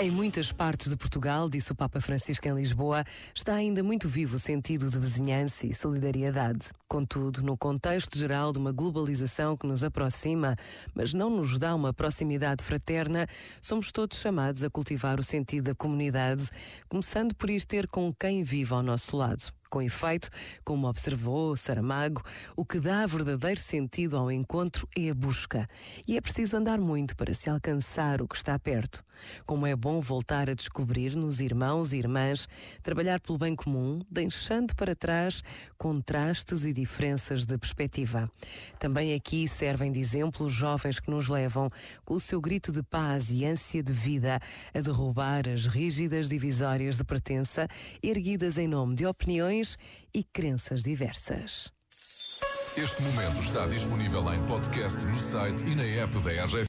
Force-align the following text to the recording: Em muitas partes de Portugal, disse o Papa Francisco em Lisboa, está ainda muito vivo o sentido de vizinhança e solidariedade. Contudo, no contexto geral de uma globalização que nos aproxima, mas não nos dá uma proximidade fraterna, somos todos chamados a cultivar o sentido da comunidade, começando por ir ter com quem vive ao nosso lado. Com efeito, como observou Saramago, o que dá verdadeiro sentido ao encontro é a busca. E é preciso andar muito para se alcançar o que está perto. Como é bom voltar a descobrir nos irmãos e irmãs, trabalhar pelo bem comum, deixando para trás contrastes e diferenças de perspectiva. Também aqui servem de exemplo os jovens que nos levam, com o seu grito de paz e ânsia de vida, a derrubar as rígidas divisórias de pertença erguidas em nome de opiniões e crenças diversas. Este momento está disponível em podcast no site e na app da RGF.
Em 0.00 0.10
muitas 0.10 0.50
partes 0.50 0.90
de 0.90 0.96
Portugal, 0.96 1.48
disse 1.48 1.70
o 1.70 1.74
Papa 1.74 2.00
Francisco 2.00 2.48
em 2.48 2.54
Lisboa, 2.54 3.04
está 3.32 3.54
ainda 3.54 3.80
muito 3.80 4.08
vivo 4.08 4.34
o 4.34 4.38
sentido 4.40 4.90
de 4.90 4.98
vizinhança 4.98 5.68
e 5.68 5.72
solidariedade. 5.72 6.70
Contudo, 6.88 7.42
no 7.42 7.56
contexto 7.56 8.18
geral 8.18 8.52
de 8.52 8.58
uma 8.58 8.72
globalização 8.72 9.56
que 9.56 9.68
nos 9.68 9.84
aproxima, 9.84 10.56
mas 10.92 11.14
não 11.14 11.30
nos 11.30 11.58
dá 11.58 11.72
uma 11.74 11.94
proximidade 11.94 12.64
fraterna, 12.64 13.28
somos 13.62 13.92
todos 13.92 14.18
chamados 14.18 14.64
a 14.64 14.68
cultivar 14.68 15.20
o 15.20 15.22
sentido 15.22 15.66
da 15.66 15.74
comunidade, 15.76 16.48
começando 16.88 17.32
por 17.32 17.48
ir 17.48 17.64
ter 17.64 17.86
com 17.86 18.12
quem 18.12 18.42
vive 18.42 18.74
ao 18.74 18.82
nosso 18.82 19.16
lado. 19.16 19.52
Com 19.74 19.82
efeito, 19.82 20.30
como 20.62 20.86
observou 20.86 21.56
Saramago, 21.56 22.22
o 22.54 22.64
que 22.64 22.78
dá 22.78 23.04
verdadeiro 23.06 23.58
sentido 23.58 24.16
ao 24.16 24.30
encontro 24.30 24.88
é 24.96 25.10
a 25.10 25.14
busca. 25.14 25.68
E 26.06 26.16
é 26.16 26.20
preciso 26.20 26.56
andar 26.56 26.78
muito 26.78 27.16
para 27.16 27.34
se 27.34 27.50
alcançar 27.50 28.22
o 28.22 28.28
que 28.28 28.36
está 28.36 28.56
perto. 28.56 29.02
Como 29.44 29.66
é 29.66 29.74
bom 29.74 30.00
voltar 30.00 30.48
a 30.48 30.54
descobrir 30.54 31.16
nos 31.16 31.40
irmãos 31.40 31.92
e 31.92 31.96
irmãs, 31.96 32.46
trabalhar 32.84 33.18
pelo 33.18 33.36
bem 33.36 33.56
comum, 33.56 34.00
deixando 34.08 34.76
para 34.76 34.94
trás 34.94 35.42
contrastes 35.76 36.64
e 36.64 36.72
diferenças 36.72 37.44
de 37.44 37.58
perspectiva. 37.58 38.30
Também 38.78 39.12
aqui 39.12 39.48
servem 39.48 39.90
de 39.90 39.98
exemplo 39.98 40.46
os 40.46 40.52
jovens 40.52 41.00
que 41.00 41.10
nos 41.10 41.28
levam, 41.28 41.68
com 42.04 42.14
o 42.14 42.20
seu 42.20 42.40
grito 42.40 42.70
de 42.70 42.82
paz 42.84 43.32
e 43.32 43.44
ânsia 43.44 43.82
de 43.82 43.92
vida, 43.92 44.38
a 44.72 44.80
derrubar 44.80 45.48
as 45.48 45.66
rígidas 45.66 46.28
divisórias 46.28 46.96
de 46.96 47.04
pertença 47.04 47.66
erguidas 48.00 48.56
em 48.56 48.68
nome 48.68 48.94
de 48.94 49.04
opiniões 49.04 49.63
e 50.12 50.22
crenças 50.24 50.82
diversas. 50.82 51.72
Este 52.76 53.02
momento 53.02 53.40
está 53.40 53.66
disponível 53.66 54.34
em 54.34 54.44
podcast 54.46 55.04
no 55.06 55.16
site 55.16 55.64
e 55.64 55.76
na 55.76 55.84
app 55.84 56.18
da 56.18 56.30
RGF. 56.30 56.62